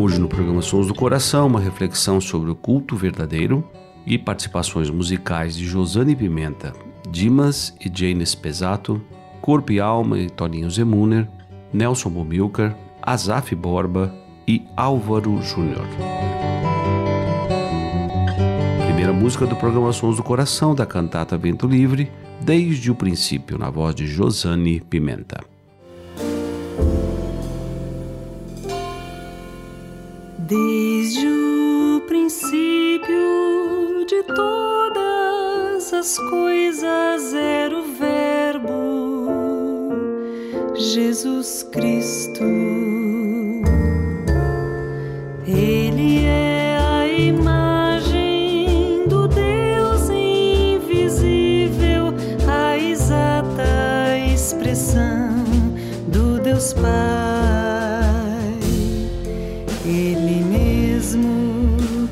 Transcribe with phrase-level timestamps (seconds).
[0.00, 3.68] Hoje no programa Sons do Coração, uma reflexão sobre o culto verdadeiro
[4.06, 6.72] e participações musicais de Josane Pimenta,
[7.10, 9.02] Dimas e Jane Pesato,
[9.40, 11.28] Corpo e Alma e Toninho Zemuner,
[11.72, 14.14] Nelson Bomilcar, Azaf Borba
[14.46, 15.88] e Álvaro Júnior.
[18.84, 22.08] Primeira música do programa Sons do Coração da cantata Vento Livre,
[22.40, 25.57] desde o princípio, na voz de Josane Pimenta.
[30.48, 39.28] Desde o princípio de todas as coisas era o Verbo,
[40.74, 42.44] Jesus Cristo.
[45.46, 46.47] Ele é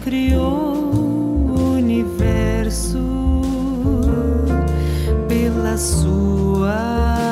[0.07, 0.95] criou
[1.51, 3.03] o universo
[5.27, 7.26] pela sua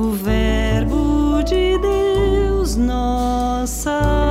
[0.00, 4.27] O Verbo de Deus, nossa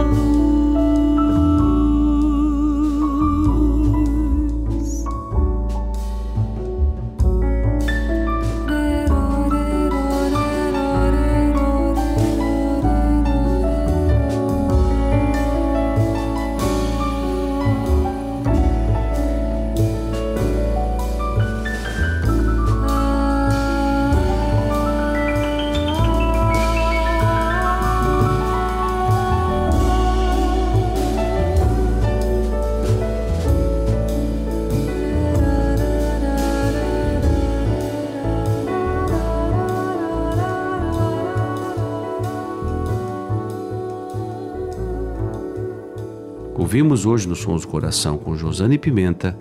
[46.58, 49.38] Ouvimos hoje no Sons do Coração com Josane Pimenta,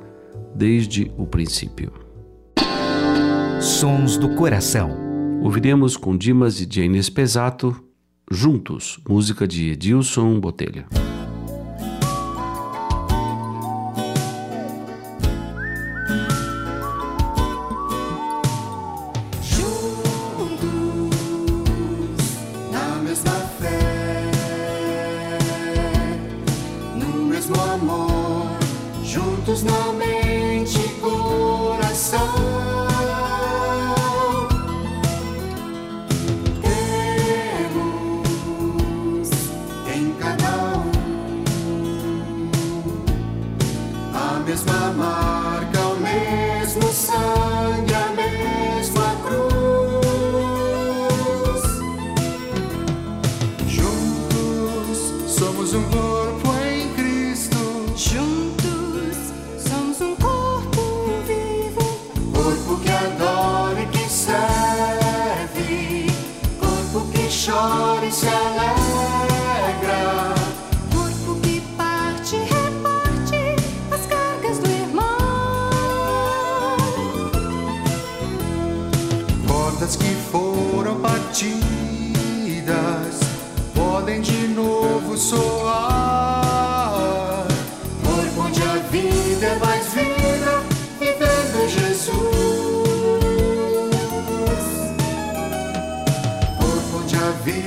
[0.55, 1.91] desde o princípio.
[3.59, 4.91] Sons do Coração.
[5.43, 7.75] Ouviremos com Dimas e Jane Espesato,
[8.31, 10.85] Juntos, música de Edilson Botelho.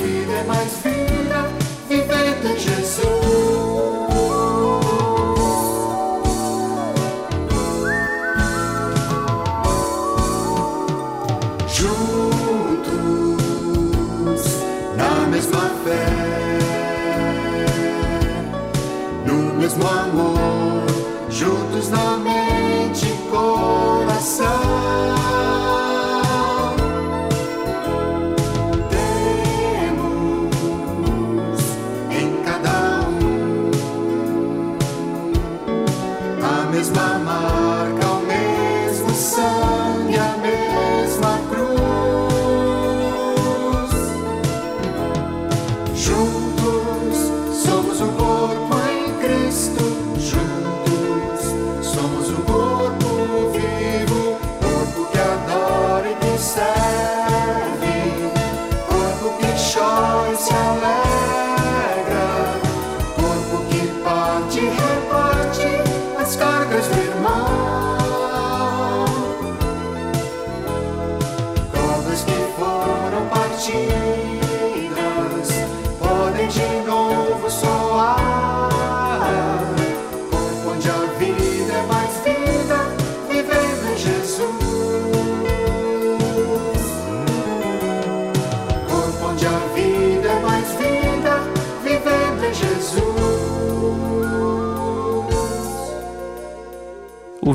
[0.09, 1.51] vida é mais vida
[1.87, 3.08] vivendo de Jesus.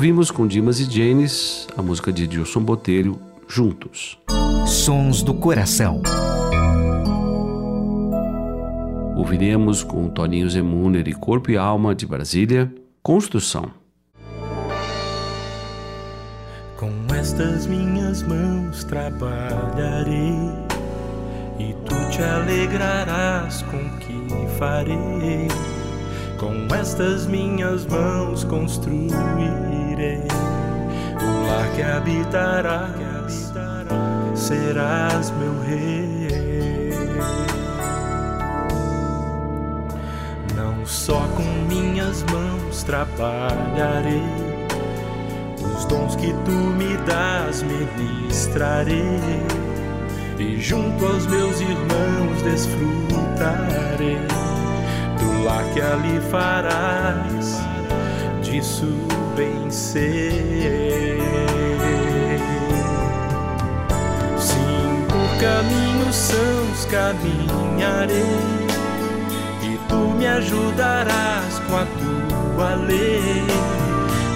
[0.05, 4.19] Ouvimos com Dimas e Janes a música de Dilson Botelho, Juntos.
[4.67, 6.03] Sons do Coração.
[9.17, 13.71] Ouviremos com Toninho Zemuner e Corpo e Alma de Brasília, Construção.
[16.77, 20.37] Com estas minhas mãos trabalharei
[21.57, 25.47] e tu te alegrarás com o que farei.
[26.37, 28.43] Com estas minhas mãos
[29.95, 30.21] construir
[31.21, 33.53] o lar que habitarás,
[34.35, 36.89] serás meu rei.
[40.55, 44.21] Não só com minhas mãos trabalharei,
[45.75, 49.19] os dons que tu me dás ministrarei,
[50.37, 54.17] e junto aos meus irmãos desfrutarei
[55.17, 57.74] do lar que ali farás
[58.55, 58.87] disso
[59.35, 61.19] bem sei.
[65.09, 68.23] Por caminhos sãos caminharei
[69.61, 73.43] e tu me ajudarás com a tua lei.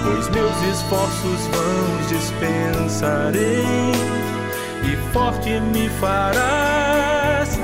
[0.04, 3.64] Pois meus esforços vãos dispensarei
[4.84, 7.60] e forte me farás,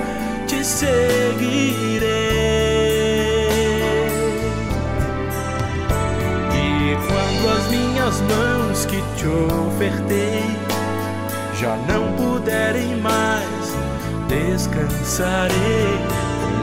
[0.47, 2.24] te seguirei.
[8.05, 10.43] As mãos que te ofertei
[11.59, 13.75] já não puderem mais,
[14.27, 15.55] descansarei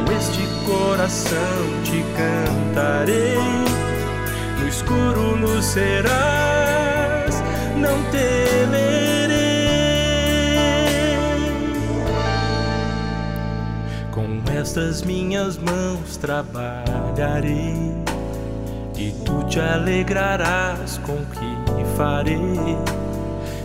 [0.07, 3.37] com este coração te cantarei.
[4.61, 7.43] No escuro luz serás,
[7.77, 9.33] não temerei.
[14.13, 18.12] Com estas minhas mãos trabalharei
[18.97, 22.77] e tu te alegrarás com o que farei.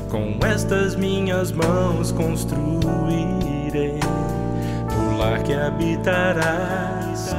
[0.10, 4.00] Com estas minhas mãos construirei
[4.92, 7.36] o lar que habitarás,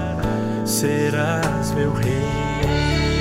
[0.65, 3.18] serás meu rei.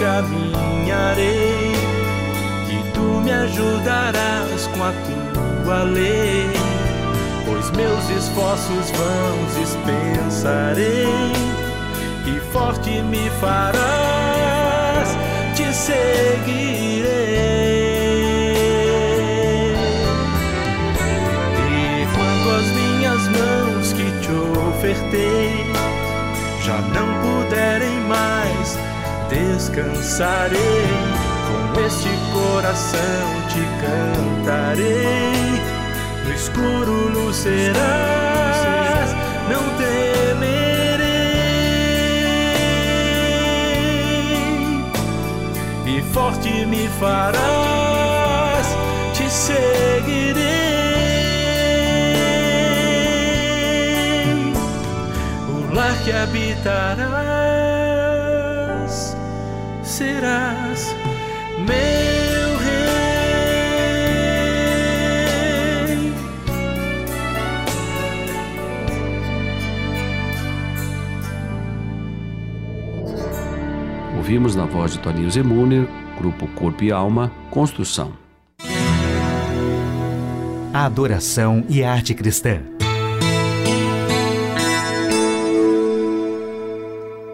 [0.00, 1.72] Caminharei
[2.68, 4.92] e tu me ajudarás com a
[5.64, 6.50] tua lei.
[7.44, 11.06] Pois meus esforços vãos dispensarei
[12.26, 15.08] e forte me farás,
[15.54, 17.10] te seguirei.
[21.68, 24.32] E quando as minhas mãos que te
[24.68, 25.66] ofertei
[26.62, 28.59] já não puderem mais
[29.60, 30.58] descansarei,
[31.46, 35.60] com este coração te cantarei.
[36.24, 39.10] No escuro luz serás,
[39.50, 41.10] não temerei.
[45.86, 48.66] E forte me farás,
[49.12, 50.40] te seguirei.
[55.50, 57.29] O lar que habitarás
[60.00, 60.96] serás
[61.58, 63.20] meu rei.
[74.16, 75.86] Ouvimos na voz de Toninho Zemuner,
[76.18, 78.14] grupo Corpo e Alma, Construção.
[80.72, 82.62] A adoração e a arte cristã.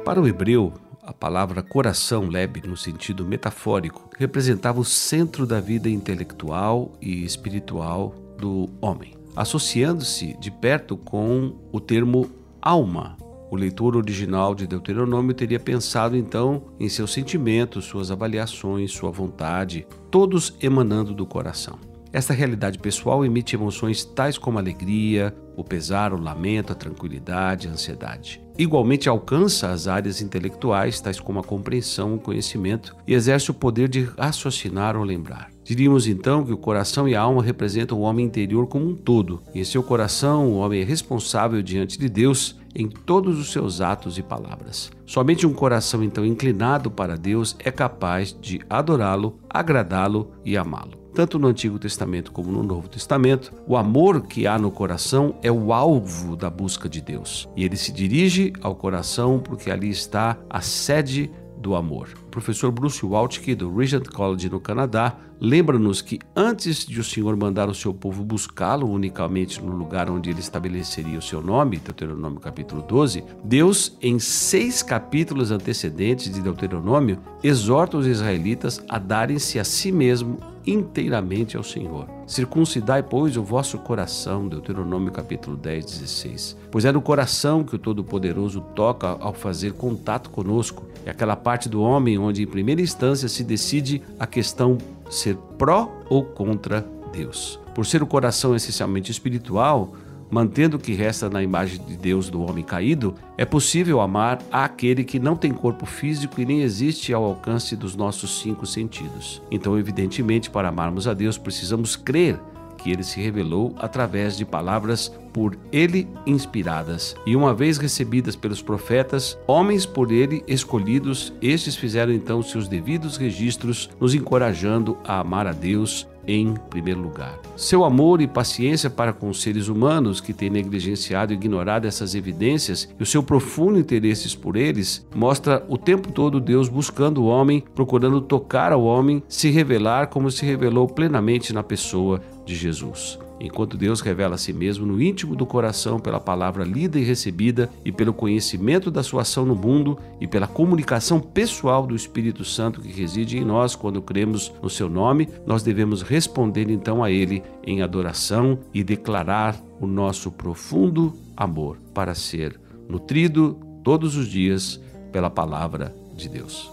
[0.05, 0.73] Para o hebreu,
[1.07, 8.13] a palavra coração, leb, no sentido metafórico, representava o centro da vida intelectual e espiritual
[8.37, 12.29] do homem, associando-se de perto com o termo
[12.61, 13.17] alma.
[13.49, 19.87] O leitor original de Deuteronômio teria pensado então em seus sentimentos, suas avaliações, sua vontade,
[20.11, 21.79] todos emanando do coração.
[22.13, 27.71] Esta realidade pessoal emite emoções tais como alegria, o pesar, o lamento, a tranquilidade, a
[27.71, 28.46] ansiedade.
[28.59, 33.89] Igualmente alcança as áreas intelectuais, tais como a compreensão, o conhecimento, e exerce o poder
[33.89, 35.51] de raciocinar ou lembrar.
[35.63, 39.43] Diríamos então que o coração e a alma representam o homem interior como um todo,
[39.55, 44.19] em seu coração o homem é responsável diante de Deus em todos os seus atos
[44.19, 44.91] e palavras.
[45.07, 51.39] Somente um coração então inclinado para Deus é capaz de adorá-lo, agradá-lo e amá-lo tanto
[51.39, 55.73] no Antigo Testamento como no Novo Testamento, o amor que há no coração é o
[55.73, 57.49] alvo da busca de Deus.
[57.57, 62.09] E ele se dirige ao coração porque ali está a sede do amor.
[62.27, 67.37] O professor Bruce Waltke, do Regent College no Canadá, lembra-nos que antes de o Senhor
[67.37, 72.41] mandar o seu povo buscá-lo unicamente no lugar onde ele estabeleceria o seu nome, Deuteronômio
[72.41, 79.65] capítulo 12, Deus, em seis capítulos antecedentes de Deuteronômio, exorta os israelitas a darem-se a
[79.65, 82.09] si mesmo inteiramente ao Senhor.
[82.27, 86.57] Circuncidai, pois, o vosso coração, Deuteronômio capítulo 10, 16.
[86.71, 90.85] Pois é no coração que o Todo-Poderoso toca ao fazer contato conosco.
[91.05, 94.77] É aquela parte do homem onde, em primeira instância, se decide a questão
[95.09, 97.61] ser pró ou contra Deus.
[97.75, 99.95] Por ser o coração essencialmente espiritual,
[100.31, 105.05] mantendo o que resta na imagem de Deus do homem caído, é possível amar aquele
[105.05, 109.43] que não tem corpo físico e nem existe ao alcance dos nossos cinco sentidos.
[109.51, 112.39] Então, evidentemente, para amarmos a Deus, precisamos crer
[112.87, 118.63] que ele se revelou através de palavras por ele inspiradas, e uma vez recebidas pelos
[118.63, 125.47] profetas, homens por ele escolhidos, estes fizeram então seus devidos registros, nos encorajando a amar
[125.47, 127.39] a Deus em primeiro lugar.
[127.57, 132.15] Seu amor e paciência para com os seres humanos que têm negligenciado e ignorado essas
[132.15, 137.27] evidências e o seu profundo interesse por eles mostra o tempo todo Deus buscando o
[137.27, 143.19] homem, procurando tocar ao homem, se revelar como se revelou plenamente na pessoa de Jesus.
[143.41, 147.71] Enquanto Deus revela a si mesmo no íntimo do coração pela palavra lida e recebida
[147.85, 152.81] e pelo conhecimento da sua ação no mundo e pela comunicação pessoal do Espírito Santo
[152.81, 157.43] que reside em nós quando cremos no seu nome, nós devemos responder então a ele
[157.67, 164.81] em adoração e declarar o nosso profundo amor para ser nutrido todos os dias
[165.13, 166.71] pela palavra de Deus.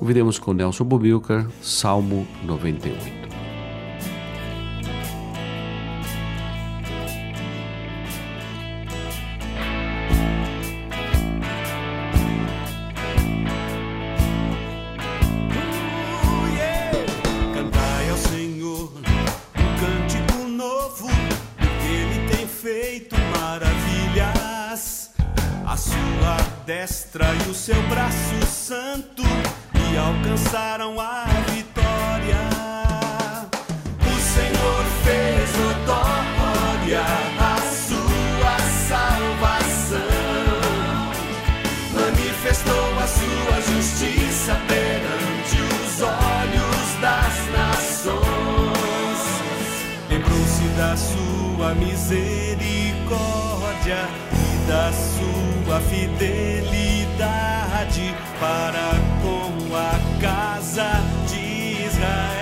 [0.00, 3.31] Ouviremos com Nelson Bumilcar, Salmo 98.
[51.62, 57.22] Sua misericórdia e da sua fidelidade
[58.40, 58.90] para
[59.22, 60.90] com a casa
[61.28, 62.41] de Israel.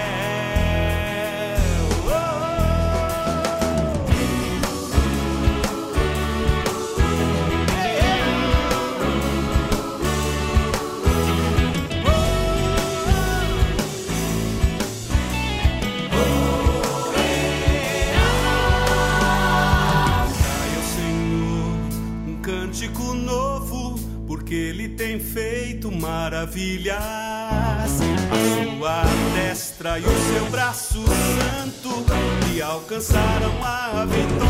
[24.51, 26.99] Porque ele tem feito maravilhas.
[27.01, 32.05] A sua destra e o seu braço santo
[32.49, 34.50] lhe alcançaram a vitória.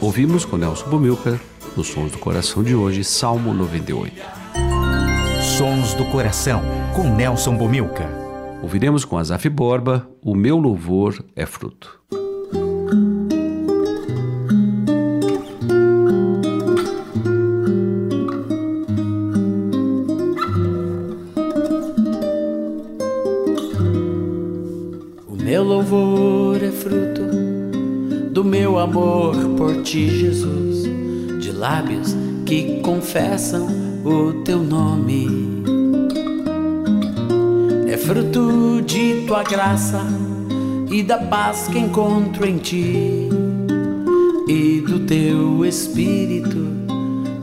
[0.00, 1.38] Ouvimos com Nelson Bumilcar,
[1.76, 4.14] nos Sons do Coração de hoje, Salmo 98.
[5.58, 6.62] Sons do Coração,
[6.96, 8.08] com Nelson Bomilca.
[8.62, 12.00] Ouviremos com Azaf Borba, O Meu Louvor é Fruto.
[28.80, 30.84] Amor por ti, Jesus,
[31.40, 32.16] de lábios
[32.46, 33.66] que confessam
[34.04, 35.62] o teu nome.
[37.88, 40.00] É fruto de tua graça
[40.90, 43.28] e da paz que encontro em ti
[44.48, 46.66] e do teu espírito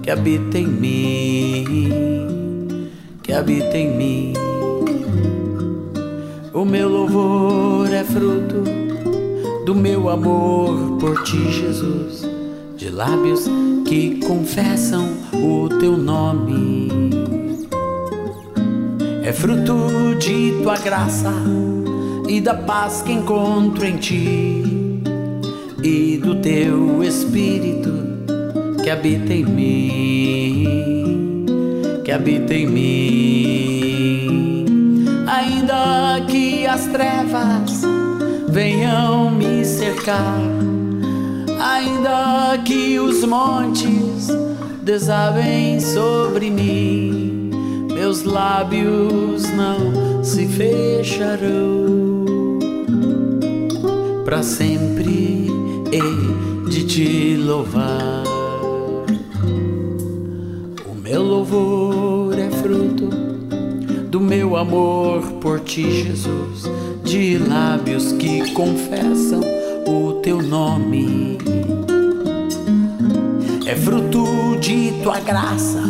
[0.02, 1.89] que habita em mim,
[3.21, 4.34] que habita em mim.
[6.54, 8.76] O meu louvor é fruto
[9.67, 12.25] do meu amor por ti, Jesus,
[12.77, 13.49] de lábios
[13.86, 16.88] que confessam o teu nome.
[19.23, 21.34] É fruto de tua graça
[22.30, 24.63] e da paz que encontro em ti
[25.84, 27.91] e do teu espírito
[28.82, 31.45] que habita em mim,
[32.06, 34.65] que habita em mim.
[35.27, 37.96] Ainda que as trevas
[38.57, 40.41] venham me cercar,
[41.61, 44.29] ainda que os montes
[44.81, 47.51] desabem sobre mim,
[47.93, 52.25] meus lábios não se fecharão.
[54.25, 55.51] Para sempre
[55.91, 58.23] hei de te louvar.
[60.83, 63.07] O meu louvor é fruto
[64.09, 66.67] do meu amor por ti, Jesus,
[67.07, 69.39] de lábios que confessam
[69.87, 71.37] o teu nome.
[73.65, 75.81] É fruto de tua graça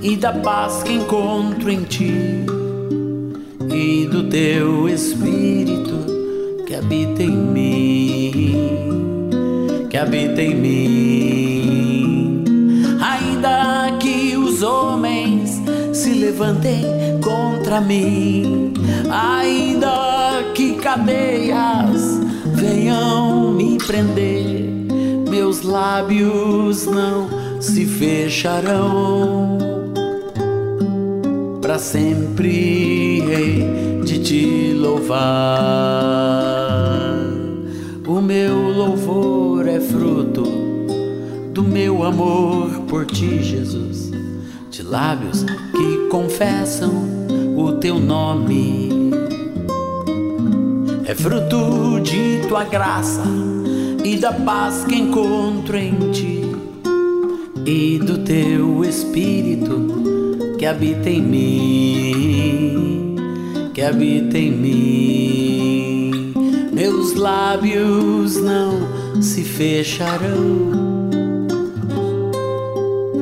[0.00, 2.46] e da paz que encontro em ti
[3.70, 8.72] e do teu espírito que habita em mim,
[9.90, 12.44] que habita em mim.
[13.02, 15.60] Ainda que os homens
[15.92, 16.86] se levantem
[17.22, 18.72] contra mim,
[19.10, 20.07] ainda
[20.88, 22.18] cadeias
[22.54, 24.70] venham me prender,
[25.28, 27.28] meus lábios não
[27.60, 29.58] se fecharão
[31.60, 35.18] para sempre hei de te louvar.
[38.06, 40.44] O meu louvor é fruto
[41.52, 44.10] do meu amor por ti, Jesus,
[44.70, 46.90] de lábios que confessam
[47.58, 48.97] o teu nome.
[51.08, 53.22] É fruto de tua graça
[54.04, 56.42] e da paz que encontro em ti
[57.64, 59.88] e do teu espírito
[60.58, 63.16] que habita em mim,
[63.72, 66.34] que habita em mim.
[66.74, 70.68] Meus lábios não se fecharão.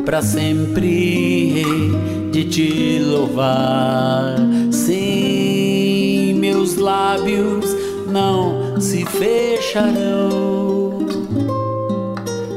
[0.04, 1.62] Para sempre
[2.32, 4.34] de te louvar.
[7.06, 7.66] Lábios
[8.08, 10.98] não se fecharão.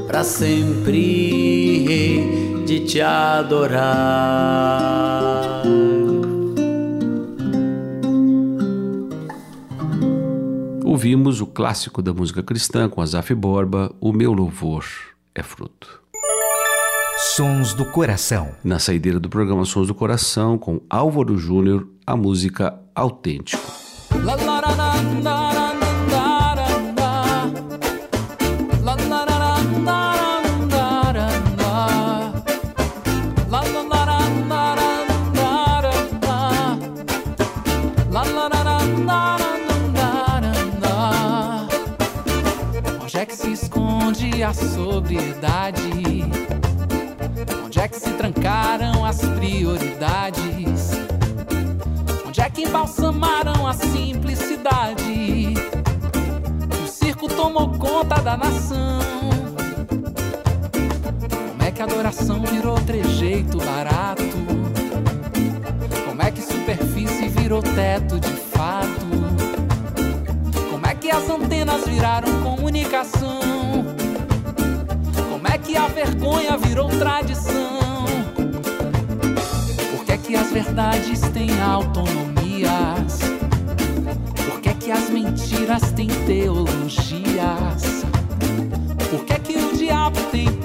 [0.07, 1.83] Para sempre
[2.65, 3.83] de te adorar.
[10.83, 14.83] Ouvimos o clássico da música cristã com Azaf Borba, O Meu Louvor
[15.35, 16.01] é Fruto.
[17.35, 18.49] Sons do Coração.
[18.63, 23.88] Na saideira do programa Sons do Coração, com Álvaro Júnior, a música Autêntico.
[24.11, 24.89] La, la, la,
[44.49, 45.79] a sobriedade?
[47.63, 50.88] Onde é que se trancaram as prioridades?
[52.49, 55.53] É que embalsamaram a simplicidade?
[56.83, 58.99] O circo tomou conta da nação.
[61.51, 64.23] Como é que a adoração virou trejeito barato?
[66.07, 69.05] Como é que superfície virou teto de fato?
[70.71, 73.39] Como é que as antenas viraram comunicação?
[75.57, 78.05] que a vergonha virou tradição?
[79.91, 81.49] Por que é as verdades têm
[84.45, 88.03] Por que é que as mentiras têm teologias?
[89.09, 90.58] Por que é que o diabo tem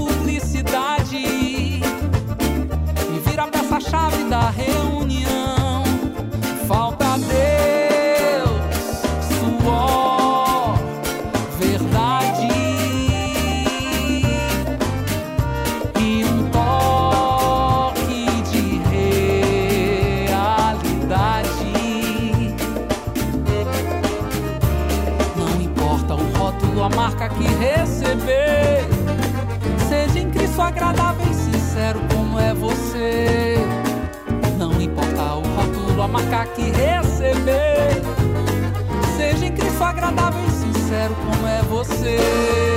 [41.87, 42.74] você.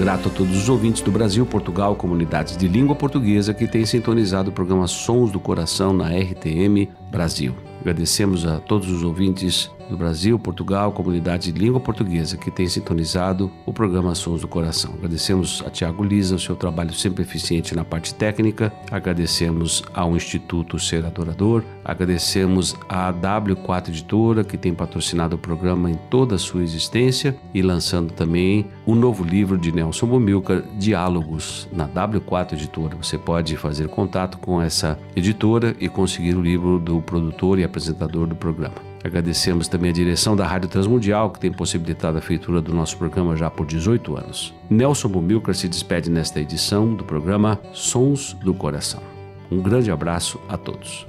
[0.00, 4.48] Grato a todos os ouvintes do Brasil, Portugal, comunidades de língua portuguesa que têm sintonizado
[4.48, 7.54] o programa Sons do Coração na RTM Brasil.
[7.80, 13.50] Agradecemos a todos os ouvintes do Brasil, Portugal, comunidade de língua portuguesa que tem sintonizado
[13.66, 14.94] o programa Sons do Coração.
[14.94, 18.72] Agradecemos a Tiago Lisa, o seu trabalho sempre eficiente na parte técnica.
[18.90, 21.62] Agradecemos ao Instituto Ser Adorador.
[21.84, 27.60] Agradecemos à W4 Editora que tem patrocinado o programa em toda a sua existência e
[27.60, 32.96] lançando também o novo livro de Nelson Bomilcar, Diálogos, na W4 Editora.
[32.96, 38.26] Você pode fazer contato com essa editora e conseguir o livro do produtor e apresentador
[38.26, 38.89] do programa.
[39.02, 43.34] Agradecemos também a direção da Rádio Transmundial, que tem possibilitado a feitura do nosso programa
[43.34, 44.54] já por 18 anos.
[44.68, 49.02] Nelson Bumilcar se despede nesta edição do programa Sons do Coração.
[49.50, 51.06] Um grande abraço a todos.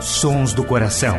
[0.00, 1.18] Sons do Coração